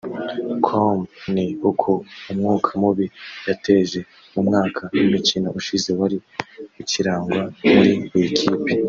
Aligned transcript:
com 0.65 0.99
ni 1.33 1.47
uko 1.69 1.89
umwuka 2.31 2.69
mubi 2.81 3.05
yateje 3.47 3.99
mu 4.33 4.41
mwaka 4.47 4.81
w’imikino 4.95 5.47
ushize 5.59 5.89
wari 5.99 6.17
ukirangwa 6.81 7.41
muri 7.73 7.91
iyi 8.17 8.29
kipe 8.37 8.71